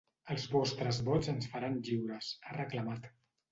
[0.35, 3.11] Els vostres vots ens faran lliures, ha reclamat.